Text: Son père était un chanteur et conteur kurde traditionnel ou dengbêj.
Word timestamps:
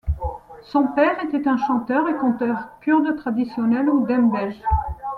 Son 0.63 0.87
père 0.87 1.23
était 1.23 1.47
un 1.47 1.57
chanteur 1.57 2.09
et 2.09 2.15
conteur 2.15 2.69
kurde 2.79 3.15
traditionnel 3.17 3.87
ou 3.87 4.03
dengbêj. 4.07 4.57